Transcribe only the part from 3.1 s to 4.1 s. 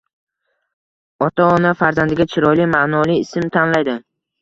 ism tanlaydi.